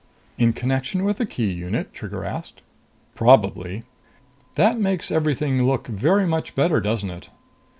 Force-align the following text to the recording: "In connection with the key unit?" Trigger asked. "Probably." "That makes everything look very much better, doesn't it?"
"In 0.39 0.51
connection 0.53 1.03
with 1.03 1.17
the 1.17 1.27
key 1.27 1.51
unit?" 1.51 1.93
Trigger 1.93 2.25
asked. 2.25 2.63
"Probably." 3.13 3.83
"That 4.55 4.79
makes 4.79 5.11
everything 5.11 5.61
look 5.61 5.85
very 5.85 6.25
much 6.25 6.55
better, 6.55 6.81
doesn't 6.81 7.11
it?" 7.11 7.29